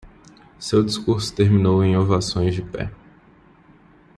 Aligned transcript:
Seu 0.57 0.83
discurso 0.83 1.35
terminou 1.35 1.83
em 1.85 1.95
ovações 1.95 2.55
de 2.55 2.63
pé. 2.63 2.89